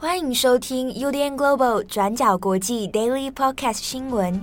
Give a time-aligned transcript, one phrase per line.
[0.00, 4.40] 欢迎收听 UDN Global 转角国际 Daily Podcast 新闻。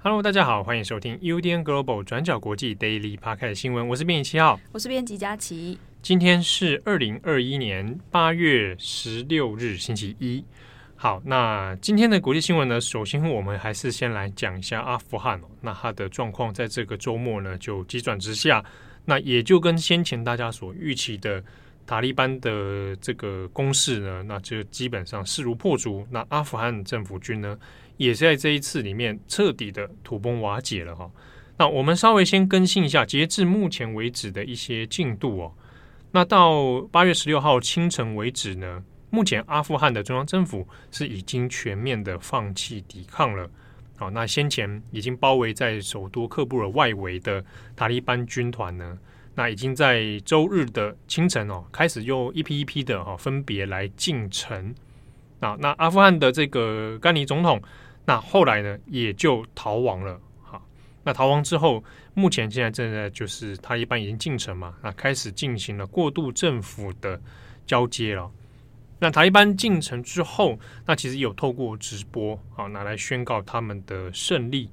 [0.00, 3.88] Hello，大家好，欢迎收听 UDN Global 转角国际 Daily Podcast 新闻。
[3.88, 5.76] 我是编辑七号，我是编辑佳琪。
[6.00, 10.44] 今天是二零二一年八月十六日，星期一。
[11.02, 15.40] 好，那今天的国际新闻呢，首先我们还是先来讲一下阿富汗。
[15.62, 18.62] 那它的状况在这个周末呢，就急转直下。
[19.06, 21.42] 那也就跟先前大家所预期的
[21.86, 26.06] 塔利班的这个攻势呢，那就基本上势如破竹。
[26.10, 27.58] 那阿富汗政府军呢，
[27.96, 31.10] 也是在这一次里面彻底的土崩瓦解了哈。
[31.56, 35.54] 那我们稍微先更新一下，截至目前为止的一些进度哦。
[36.12, 43.50] 那到八月十六号清晨为止呢，目前阿富汗的中央政府是已经全面的放弃抵抗了。
[43.96, 47.44] 好，那先前已经包围在首都喀布尔外围的
[47.76, 48.98] 塔利班军团呢，
[49.34, 54.74] 那已经在周日的清晨哦，开始又一批一批的哦分别来进城。
[55.40, 57.60] 啊，那阿富汗的这个甘尼总统，
[58.06, 60.20] 那后来呢也就逃亡了。
[60.42, 60.62] 哈
[61.02, 61.82] 那逃亡之后，
[62.14, 67.20] 目前现在正在就是塔利班已经进城嘛，那开始进行了过渡政府的
[67.66, 68.30] 交接了。
[69.00, 74.70] 那塔利班进城之后，那其实有透过直播啊，拿来宣告他们的胜利。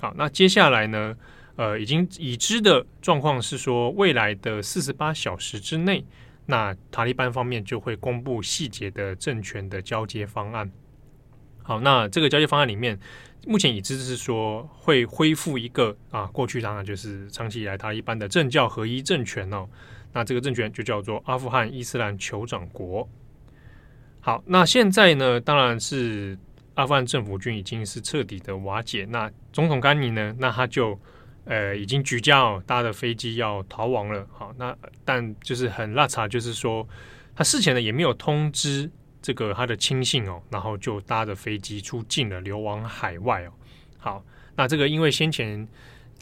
[0.00, 1.16] 好，那接下来呢，
[1.56, 6.04] 呃，已经已知的状况是说，未来的四十八小时之内，
[6.46, 10.70] 那塔利班方面就会公布细节的政权的交接方案。
[11.62, 12.98] 好，那这个交接方案里面。
[13.46, 19.66] 目前已知是说会恢复一个啊，过去当然就是长期以来塔利班的政教合一政权哦。
[20.12, 23.08] 那这个政权就叫做阿富汗伊斯兰酋长国。
[24.28, 26.38] 好，那现在呢，当然是
[26.74, 29.06] 阿富汗政府军已经是彻底的瓦解。
[29.06, 31.00] 那总统甘尼呢，那他就
[31.46, 34.26] 呃已经举家哦搭的飞机要逃亡了。
[34.30, 36.86] 好，那但就是很拉差，就是说
[37.34, 38.90] 他事前呢也没有通知。
[39.22, 43.52] 这个他的亲信哦，然后就搭着飞机出境了，流亡海外哦。
[43.96, 44.22] 好，
[44.54, 45.66] 那这个因为先前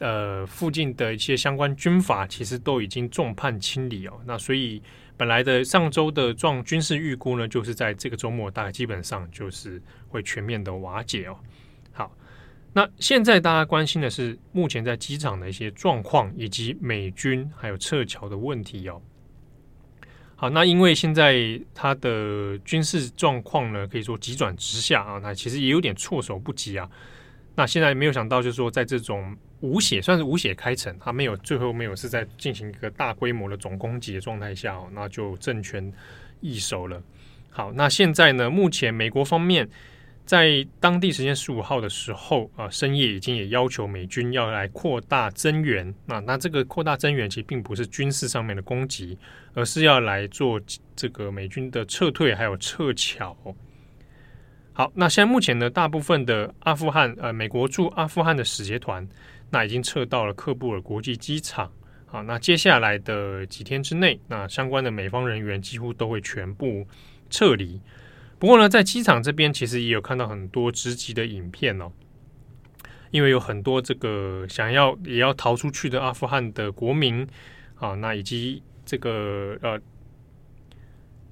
[0.01, 4.83] 呃附近的一些相关军阀其实都已经众叛亲离哦，那所以
[5.17, 11.39] 本来的上周的状军事预估呢，就是在这个周末大概基本上就是会全面的瓦解哦。
[11.93, 12.15] 好，
[12.75, 19.01] 那现在大家关心的是目前在机场的一些状况，以及美军还有撤侨的问题哦。
[20.39, 26.87] 好，那因为现在它的军事状况呢，可以说急转直下啊，那其实也有点措手不及啊。
[27.55, 35.93] 那现在没有想到，就是说在这种无血算是无血开城，他没有最后没有是在进行一个大规模的总攻击的状态下，那就政权
[36.41, 37.03] 易手了。
[37.51, 39.69] 好，那现在呢，目前美国方面。
[40.27, 45.95] 在当地时间十五号的时候啊，深夜已经也要求美军要来扩大增援。
[46.05, 49.17] 那那这个扩大增援其实并不是军事上面的攻击，
[49.55, 50.61] 而是要来做
[50.97, 53.37] 这个美军的撤退还有撤侨。
[54.73, 59.09] 好，那现在目前呢，大部分的阿富汗呃美国驻阿富汗的使节团，
[59.51, 61.71] 那已经撤到了喀布尔国际机场。
[62.09, 66.87] 好，那接下来的几天之内，那相关的美方人员几乎都会全部
[67.29, 67.81] 撤离。
[68.39, 71.91] 不过呢，在机场这边其实也有看到很多直击的影片哦，
[73.11, 77.27] 因为有很多这个想要也要逃出去的阿富汗的国民
[77.75, 79.81] 啊，那以及这个呃，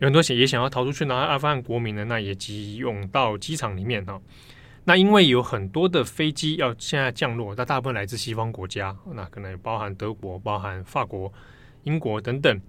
[0.00, 4.20] 有很多想也想要逃出去的阿富汗国民呢，那也急涌到机场里面哈。
[4.86, 11.32] 那因为有很多的飞机要现在降落，那大部分来自西方国家，那可能包含德国、包含法国、
[11.84, 12.60] 英国等等。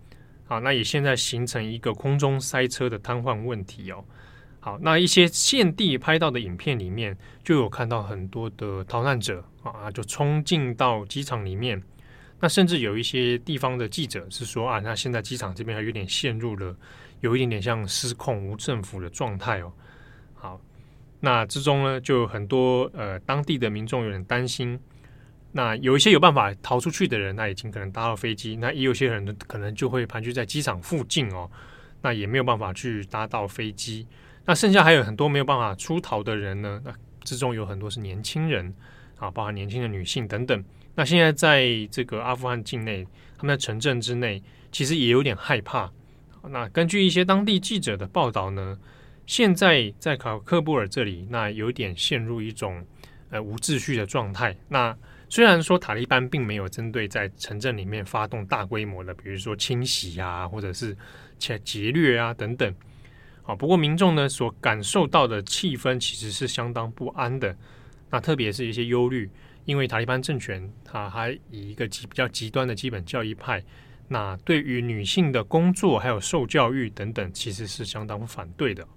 [0.45, 4.05] 好，那也现在形成一个空中塞车的瘫痪问题哦。
[4.61, 11.81] 好，那一些现地拍到的影片里面，就有看到很多的逃难者啊，就冲进到机场里面。
[12.39, 16.75] 那甚至有一些地方的记者是说啊，那现在机场这边还有点陷入了
[17.19, 19.73] 有一点点像失控无政府的状态哦。
[21.19, 24.79] 那之中呢，就有很多呃当地的民众有点担心。
[25.51, 31.49] 那有一些有办法逃出去的人，那已经可能搭到飞机；那也有些人可能就会盘踞在机场附近哦，
[32.01, 34.05] 那也没有办法去搭到飞机。
[34.45, 36.81] 那剩下还有很多没有办法出逃的人呢？
[36.83, 38.73] 那之中有很多是年轻人
[39.17, 40.63] 啊，包含年轻的女性等等。
[40.93, 43.07] 那现在在这个阿富汗境内，
[43.37, 45.91] 他们在城镇之内，其实也有点害怕。
[46.49, 48.77] 那根据一些当地记者的报道呢，
[49.25, 52.85] 现在在考克布尔这里，那有点陷入一种
[53.29, 54.55] 呃无秩序的状态。
[54.69, 54.95] 那
[55.27, 60.95] 虽然说塔利班并没有针对在城镇里面发动大规模的，比如说清洗啊，或者是
[61.39, 62.73] 劫劫掠啊等等，
[63.43, 67.55] 啊，不过民众呢所感受到的气氛其实是相当不安的。
[68.11, 69.27] 那特别是一些忧虑，
[69.65, 73.61] 因为塔利班政权它还以一个极比较极端的基本教义派，
[74.07, 78.87] 那对于女性的工作还有受教育等等，其实是相当反对的。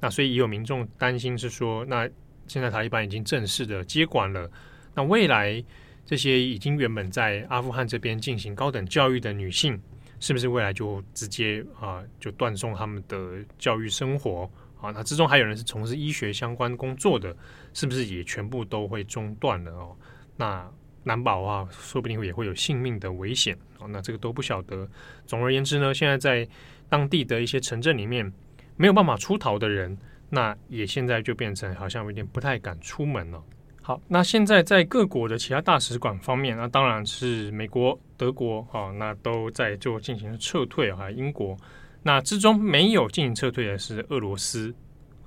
[0.00, 2.08] 那所以也有民众担心是说，那
[2.46, 4.48] 现在塔利班已经正式的接管了，
[4.94, 5.62] 那未来
[6.06, 9.76] 这些已经原本在阿富汗这边进行高等教育的女性，
[10.20, 14.48] 是不是未来就直接啊就断送他们的教育生活
[14.80, 14.90] 啊？
[14.92, 17.36] 那之中还有人是从事医学相关工作的，
[17.74, 19.96] 是不是也全部都会中断了哦？
[20.36, 20.70] 那
[21.02, 23.88] 难保啊，说不定也会有性命的危险哦。
[23.88, 24.88] 那这个都不晓得。
[25.26, 26.48] 总而言之呢，现在在
[26.88, 28.32] 当地的一些城镇里面。
[28.78, 29.98] 没有办法出逃的人，
[30.30, 33.42] 那也现在就变成好像有点不太敢出门了。
[33.82, 41.10] 好，那现在在各国的其他大使馆方面，那当然是美国、德国啊，那都在做进行撤退啊。
[41.10, 41.56] 英国
[42.02, 44.74] 那之中没有进行撤退的是俄罗斯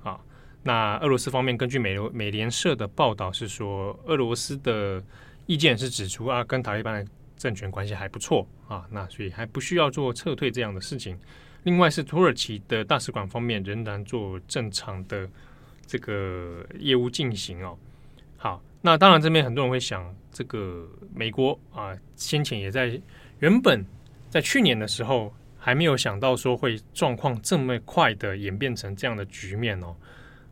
[0.02, 0.18] 啊。
[0.62, 5.02] 那俄罗斯方面，根据美美联社的报道是说，俄罗斯的
[5.46, 11.18] 意见是指出啊，跟塔利班的政权关系还不错啊，那所以还不需要做撤退这样的事情。
[11.64, 15.28] 另外是土耳其的大使馆方面仍然做正常的
[15.86, 17.78] 这个业务进行哦。
[18.36, 23.00] 好，那当然这边很多人会想，这个美国啊，先前也在
[23.38, 23.84] 原本
[24.28, 29.94] 在去年的时候还没有想到说会状况这么快的演变成这样的局面哦。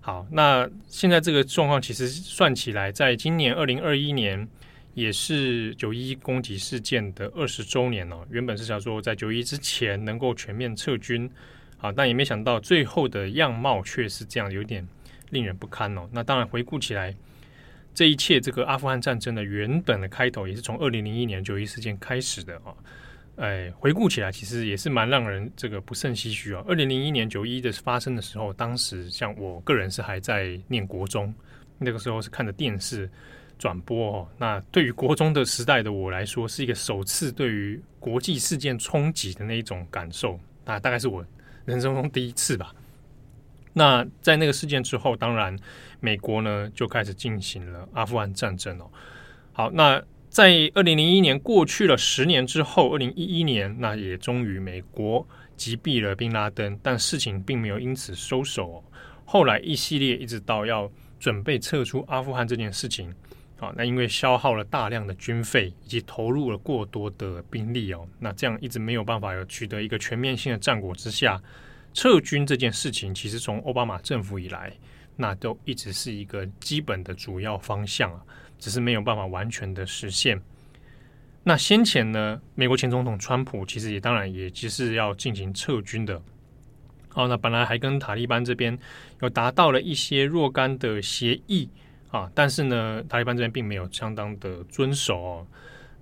[0.00, 4.48] 好，那现在这个状况其实算起来，在今年二零二一年。
[5.00, 8.26] 也是九一攻击事件的二十周年哦。
[8.31, 11.31] 原本是想说在九一之前能够全面撤军，
[11.79, 14.87] 啊，但也没想到最后的样貌却是这样，有点
[15.31, 16.08] 令人不堪哦。
[16.12, 17.14] 那当然回顾起来，
[17.94, 22.75] 这一切这个阿富汗战争的原本的开头也是从二零零一年九一事件开始的啊。
[23.37, 26.62] 哎，回顾起来其实也是蛮让人这个不胜唏嘘啊。
[26.69, 31.35] 二零零一年九一的发生的时候，当时像我个人是还在念国中，
[31.79, 33.11] 那个时候是看着电视。
[33.60, 41.22] 转播哦，那对于国中的时代的我来说，是一个首次对于国际事件冲击的那一种感受，那大概是我
[41.66, 42.74] 人生中第一次吧。
[43.74, 45.54] 那在那个事件之后，当然
[46.00, 48.90] 美国呢就开始进行了阿富汗战争哦。
[49.52, 55.28] 好，那在二零零一年过去了十年之后，二零一一年那也终于美国
[55.58, 58.84] 击毙了宾拉登，但事情并没有因此收手哦。
[59.26, 63.14] 后来一系列一直到要准备撤出阿富汗这件事情。
[63.60, 71.38] 啊，那因为消耗了大量的军费，以及投入了过多的兵力哦，那这样一直没有办法有取得一个全面性的战果之下，
[71.92, 74.72] 撤军这件事情，其实从奥巴马政府以来，
[75.14, 78.22] 那都一直是一个基本的主要方向啊，
[78.58, 80.40] 只是没有办法完全的实现。
[81.44, 86.22] 那先前呢，美国前总统川普其实也当然也其实要进行撤军的，
[87.12, 88.78] 哦，那本来还跟塔利班这边
[89.20, 91.68] 有达到了一些若干的协议。
[92.10, 95.46] 啊，但是呢，塔利班这边并没有相当的遵守哦。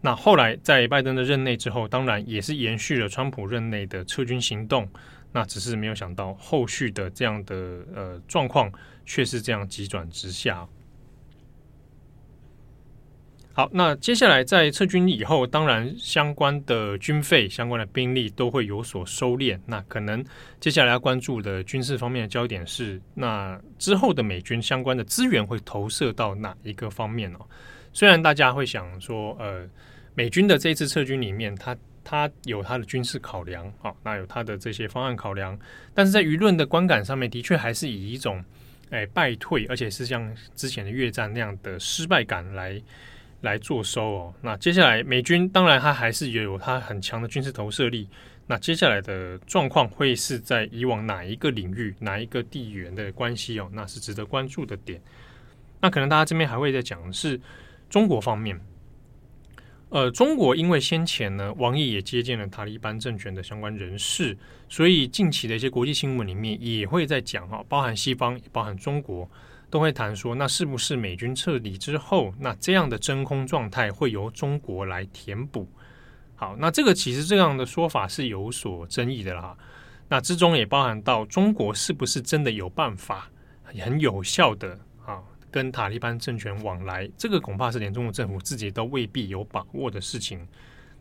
[0.00, 4.88] 那后来在拜登的任内之后，当然也是延续了川普任内的撤军行动。
[5.30, 7.54] 那只是没有想到后续的这样的
[7.94, 8.72] 呃状况，
[9.04, 10.66] 却是这样急转直下。
[13.58, 19.58] 好，那接下来在撤军以后，当然相关的军费、相关的兵力都会有所收敛。
[19.66, 20.24] 那可能
[20.60, 27.38] 接下来要关注的军事方面的焦点是，那之后的美军相关的资源会投射到哪一个方面哦？
[27.92, 29.68] 虽然大家会想说，呃，
[30.14, 35.58] 美军的这一次撤军里面，它它有它的军事考量啊，那有它的这些方案考量，
[35.92, 38.40] 但是在舆论的观感上面，的确还是以一种
[38.90, 42.80] 哎败退，而且是像之前的越战那样的失败感来。
[43.40, 44.34] 来做收哦。
[44.42, 48.08] 那接下来美军当然它还是也有它很强的军事投射力。
[48.46, 53.68] 那接下来的状况会是在以往哪一个领域、哪一个地缘的关系哦？
[53.72, 54.98] 那是值得关注的点。
[55.80, 57.38] 那可能大家这边还会在讲的是
[57.90, 58.58] 中国方面。
[59.90, 64.36] 呃，中国因为先前呢，王毅也接见了塔利班政权的相关人士，
[64.68, 69.30] 所以近期的一些国际新闻里面也会在讲哈，包含西方也包含中国。
[69.70, 75.68] 都会谈说，那是不是美军撤离之后，那这样的真空状态会由中国来填补？
[76.36, 79.56] 好，那这个其实这样的说法是有所争议的啦。
[80.08, 83.30] 那之中也包含到中国是不是真的有办法
[83.62, 87.10] 很有效的啊跟塔利班政权往来？
[87.18, 90.46] 这个恐怕是连中国政府自己都未必有把握的事情。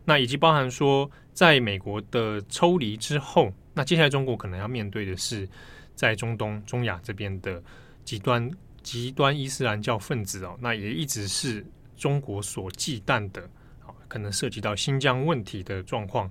[0.04, 5.48] 那以及包含说，在美国的抽离之后，那接下来中国可能要面对的是
[5.94, 7.62] 在中东、中亚这边的。
[8.08, 8.50] 极端
[8.82, 11.62] 极端伊斯兰教分子哦，那也一直是
[11.94, 13.50] 中国所忌惮的，
[13.80, 16.30] 好，可能涉及到新疆问题的状况。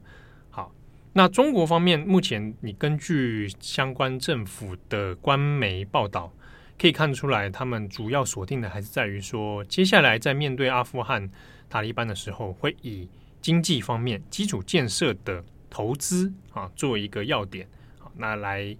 [0.49, 0.73] 好，
[1.13, 6.33] 那中国方面目前，你根据相关政府的官媒报道，
[6.79, 11.29] 可以看出来，他们主要锁定的还是在于说，接下来在面对阿富汗
[11.69, 13.07] 塔利班的时候，会以
[13.39, 17.67] 经济方面基础建设的投资啊作为一个要点，
[17.99, 18.75] 好，那来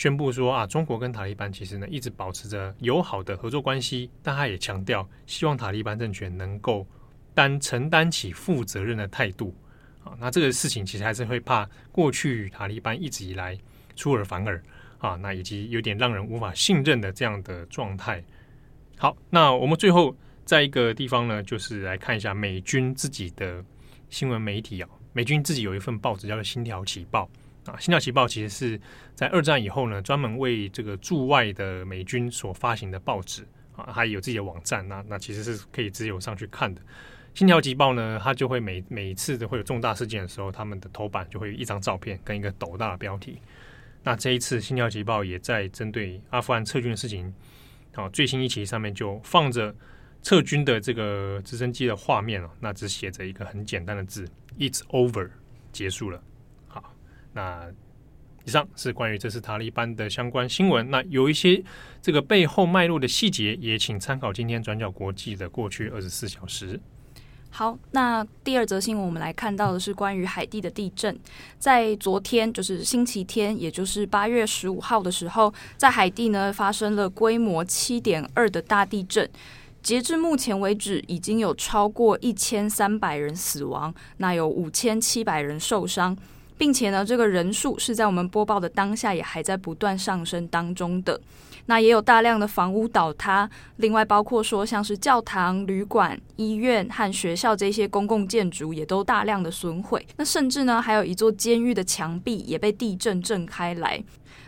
[0.00, 6.86] 宣布说啊，中国跟塔利班其实呢一直保持着友好的合作关系，但他也强调，希望塔利班政权能够
[7.34, 9.54] 担承担起负责任的态度
[10.02, 10.16] 啊。
[10.18, 13.54] 那这个事情其实还是会怕过去塔利班一直以来
[13.94, 14.62] 出尔反尔。
[15.00, 18.24] 啊，那以及有点让人无法信任的这样的状态。
[18.96, 20.16] 好，那我们最后
[20.46, 23.62] 在一个地方呢，就是来看一下美军自己的
[24.08, 24.88] 新闻媒体啊。
[25.12, 27.24] 美军自己有一份报纸叫做《星条旗报》
[27.66, 28.80] 啊，《星条旗报》其实是
[29.14, 34.86] 在二战以后呢，专门为这个驻外的美军所发行的报纸啊，它也有自己的网站。
[34.88, 36.80] 那那其实是可以自由上去看的。
[37.34, 43.38] 《星条旗报》呢，它就会每每一次都会有重大事件的时候，他们的头版就会有一张照片跟一个斗大的标题。
[44.02, 47.32] 那这一次，《星条旗报》也在针对阿富汗撤军的事情，
[47.94, 49.74] 啊，最新一期上面就放着
[50.22, 54.26] 撤军的这个直升机的画面哦，那只写着一个很简单的字
[54.58, 55.28] ：“It's over”，
[55.70, 56.20] 结束了。
[57.32, 57.66] 那
[58.44, 60.90] 以上是关于这次塔利班的相关新闻。
[60.90, 61.62] 那有一些
[62.00, 66.80] 这个背后脉络的细节，也请参考今天转角国际的过去二十四小时。
[67.52, 71.18] 好，那第二则新闻我们来看到的是关于海地的地震。
[71.58, 79.28] 在昨天，就是星期天，也就是八月十五号的时候，在海地呢发生了规模七点二的大地震。
[79.82, 86.16] 截至目前为止，已经有超过一千三百人死亡，那有五千七百人受伤，
[86.60, 91.18] 并且呢，这个人数是在我们播报的当下也还在不断上升当中的。
[91.64, 100.06] 那也有大量的房屋倒塌，另外包括说像是教堂、旅馆、医院和学校这些公共建筑也都大量的损毁。
[100.18, 104.02] 那甚至呢，还有一座监狱的墙壁也被地震震开来。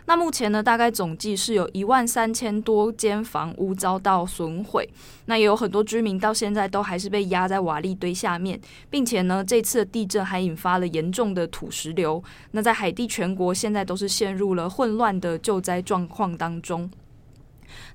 [0.05, 4.87] 那目前呢，大概总计是有一万三千多间房屋遭到损毁。
[5.27, 12.02] 那也有很多居民到现在都还是被压在瓦砾堆下面，并且呢，这次的地震还引发了严重的土石流。
[12.51, 16.89] 那在海地全国现在都是陷入了混乱的救灾状况当中。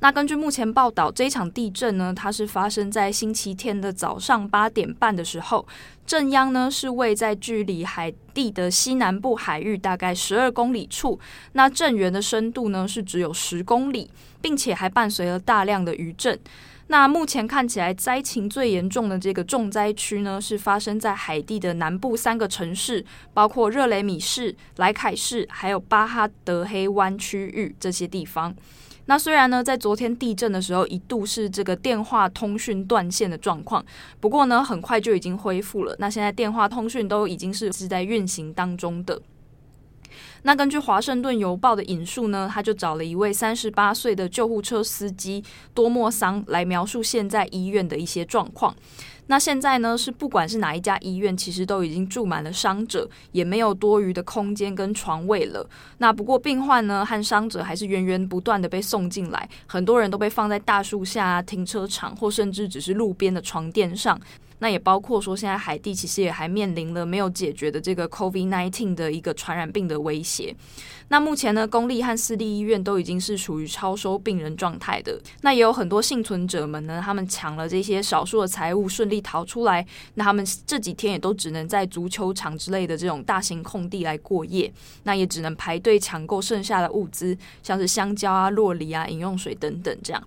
[0.00, 5.66] 那根据目前报道，这一场地震呢，它是发生在星期天的早上八点半的时候，
[6.06, 11.18] 震央呢是位在距离海地的西南部海域大概十二公里处，
[11.52, 16.38] 那震源的深度呢是只有十公里，并且还伴随了大量的余震。
[16.90, 23.04] 那目前看起来灾情最严重的这个重灾区呢，是发生在海地的南部三个城市，
[23.34, 28.56] 包括热雷米市、莱凯市，还有巴哈德黑湾区域这些地方。
[29.08, 33.82] 那虽然呢，在昨天地震的时候，一度是这个电话通讯断线的状况，
[34.20, 35.96] 不过呢，很快就已经恢复了。
[35.98, 39.18] 那现在电话通讯都已经是是在运行当中的。
[40.42, 48.74] 那根据《华盛顿邮报》的引述呢，他就找了一位三十八岁的救护车司机多莫桑来描述现在医院的一些状况。
[49.28, 55.64] 那现在呢，是不管是哪一家医院，其实都已经住满了伤者，也没有多余的空间跟床位了。
[55.98, 64.18] 那不过病患呢和伤者还是源源不断的被送进来，很多人都被放在大树下、停车场或甚至只是路边的床垫上。
[64.60, 70.54] 那也包括说，现在海地其实也还面临了没有解决的这个 COVID-19 的一个传染病的威胁。
[71.10, 75.18] 那目前呢，公立和私立医院都已经是处于超收病人状态的。
[75.40, 79.86] 那也有很多幸存者们呢，他们抢了这些少数的财物，顺利逃出来。
[80.14, 84.70] 那他们这几天也都只能在足球场之类的这种大型空地来过夜。
[85.04, 90.22] 那也只能排队抢购剩下的物资，像是香蕉啊、洛梨啊、饮用水等等这样。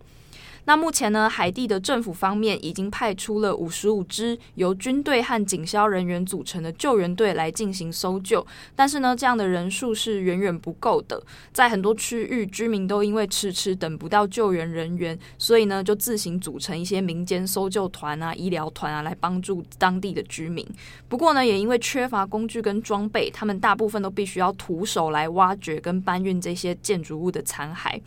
[0.65, 11.22] 那目前呢，海地的政府方面已经派出了五十五支由军队和警消人员组成的救援队来进行搜救，但是呢，这样的人数是远远不够的。
[11.51, 20.65] 在很多区域，居民都因为迟迟等不到救援人员，所以呢，就自行组成一些民间搜救团啊、医疗团啊，来帮助当地的居民。
[21.10, 28.00] 不过呢，也因为缺乏工具跟装备，他们大部分都必须要徒手来挖掘跟搬运这些建筑物的残骸。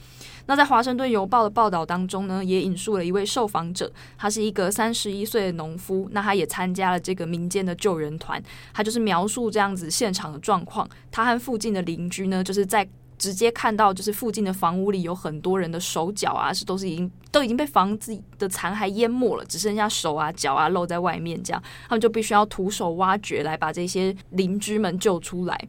[0.47, 10.89] 那在《华盛顿邮报》的报道当中呢，也引述了一位受访者，他是一个三十一岁的农夫，那他也参加了这个民间的救援团，他就是描述这样子现场的状况。
[11.11, 12.87] 他和附近的邻居呢，就是在
[13.17, 25.69] 直接看到，就是附近的房屋里有很多人的手脚啊，是都是已经都已经被房子的残骸淹没了，只剩下手啊脚啊露在外面，这样他们就必须要徒手挖掘来把这些邻居们救出来。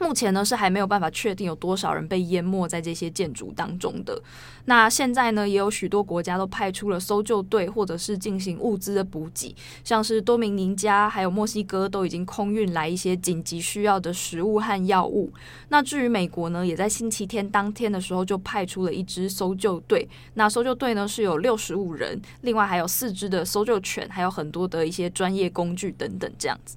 [0.00, 4.20] 目前呢是还没有办法确定有多少人被淹没在这些建筑当中的。
[4.64, 9.54] 那现在呢，也有许多国家都派出了搜救队，或者是进行物资的补给，
[9.84, 15.30] 像是多明尼加还有墨西哥都已经空运来一些紧急需要的食物和药物。
[15.68, 20.08] 那至于美国呢，也在星期天当天的时候就派出了一支搜救队。
[20.34, 26.76] 那搜救队呢是有六十五人，另外还有四只的搜救犬，还有很多的一些专业工具等等这样子。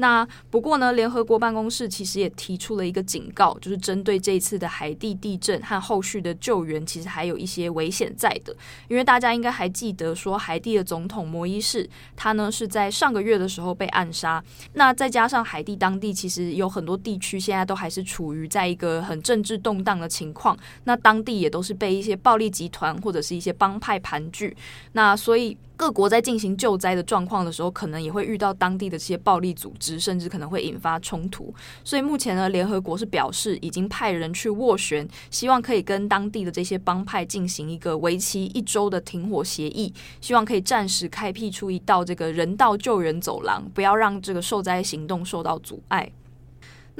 [0.00, 8.56] 那不过呢，联合国办公室其实也提出了一个警告，就是针对这一次的海地地震和后续的救援，其实还有一些危险在的。
[8.88, 14.42] 因为大家应该还记得说，海地的总统摩伊士他呢是在上个月的时候被暗杀。
[14.72, 24.56] 那再加上海地当地其实有很多地区现在都还是处于在一个很政治动荡的情况，那当地也都是被一些暴力集团或者是一些帮派盘踞。
[24.92, 25.58] 那所以。
[25.80, 31.54] 各国在进行救灾的状况的时候，可能也会遇到当地的这些暴力组织，甚至可能会引发冲突。
[31.82, 46.12] 所以目前呢，联合国是表示已经派人去斡旋，希望可以跟当地的这些帮派进行一个为期一周的停火协议，希望可以暂时开辟出一道这个人道救援走廊，不要让这个受灾行动受到阻碍。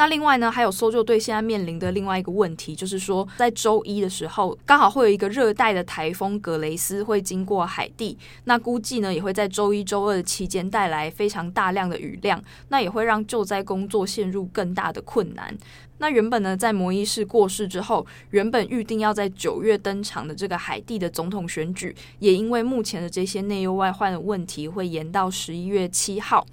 [0.00, 15.54] 那另外呢，还有搜救队现在面临的另外一个问题，就是说在周一的时候，刚好会有一个热带的台风格雷斯会经过海地，那估计呢也会在周一、周二的期间带来非常大量的雨量，那也会让救灾工作陷入更大的困难。
[16.00, 26.46] 那原本呢，在摩伊士过世之后，原本预定要在九月登场的这个海地的总统选举，也因为目前的这些内忧外患的问题，会延到十一月七号。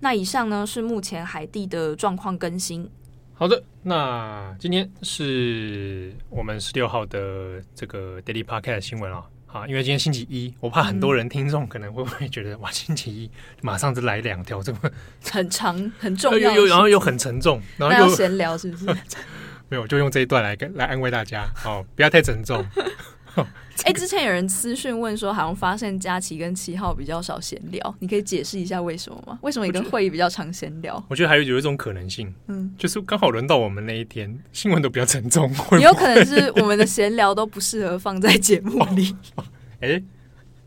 [0.00, 2.88] 那以上呢是目前海地的状况更新。
[3.34, 9.24] 好的，那今天是我们十六号的这个 Daily Podcast 新闻啊。
[9.54, 13.30] 啊，因为今天星期一，我怕很多人听众可能会不会觉得、嗯、哇，星期一
[13.62, 14.80] 马上就来两条这么
[15.30, 18.86] 很长很重要，又然后又很沉重，然后又闲聊是不是？
[19.70, 22.66] 没有，就用这一段来跟来安慰大家哦，不要太沉重。
[23.82, 29.38] 哎、欸，之前有人私讯问说，好像发现佳琪跟七号比较少闲聊，你可以解释一下为什么吗？
[29.42, 31.04] 为什么你跟慧仪比较常闲聊？
[31.08, 39.14] 我觉得还有有一种可能性，嗯，就是刚好轮到我们那一天，新闻都比较沉重，也有可能是我们的闲聊都不适合放在节目里。
[39.80, 40.04] 哎、欸，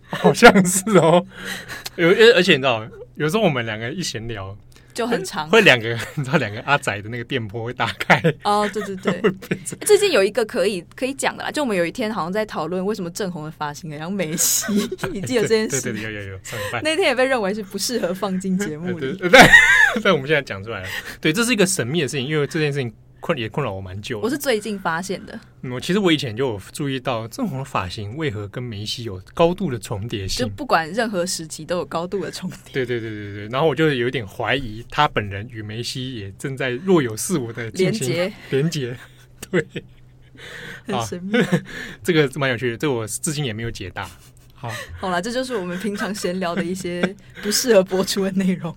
[0.10, 1.26] 好像是哦，
[1.96, 2.86] 有而而且你知道，
[3.16, 4.56] 有时候我们两个一闲聊。
[4.98, 8.20] 就很长，会两个你知道两个阿仔的那个电波会打开。
[8.44, 9.22] 哦，对对对，
[9.86, 14.74] 最近有一个可以可以讲的啦，就我们有一天好像在讨论为什么郑红的发型然后梅西，
[15.14, 15.82] 你记得这件事？
[15.84, 16.82] 对对对，有有有，上礼拜。
[16.82, 18.98] 那天也被认为是不适合放进节目。
[18.98, 19.40] 里，对对，对，
[20.04, 20.88] 但我们现在讲出来了，
[21.22, 22.92] 对，这是一个神秘的事情，因为这件事情。
[23.20, 25.40] 困也困扰我蛮久，我是最近发现的。
[25.62, 32.74] 嗯，其实我以前就有注意到郑红的发型为何跟梅西有高度的重叠性，就不管任何时期都有高度的重叠。
[32.74, 38.98] 对对对对对，然后我就有点怀疑他本人与梅西也正在若有似无的连接 连接。
[39.50, 39.66] 对，
[40.86, 41.38] 很神秘，
[42.04, 44.10] 这个蛮有趣的，这个我至今也没有解答。
[44.54, 48.76] 好，好了，这就是我们平常闲聊的一些不适合播出的内容。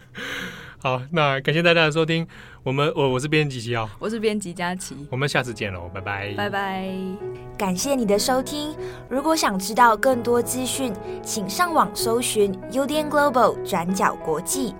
[0.78, 2.26] 好，那感谢大家的收听。
[2.62, 4.94] 我们我我是编辑七号，我是编辑佳琪。
[5.10, 6.92] 我们下次见喽，拜拜，拜拜。
[7.56, 8.76] 感谢你的收听。
[9.08, 10.92] 如果想知道更多资讯，
[11.22, 14.74] 请上网搜寻 UDN Global 转角国际。